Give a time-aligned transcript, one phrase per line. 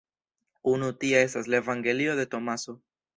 [0.69, 2.75] Unu tia estas la evangelio de Tomaso.